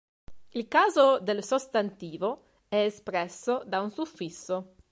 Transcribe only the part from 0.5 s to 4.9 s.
Il caso del sostantivo è espresso da un suffisso.